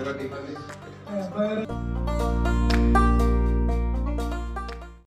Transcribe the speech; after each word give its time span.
Bayaran 0.00 0.16
ni 1.60 2.09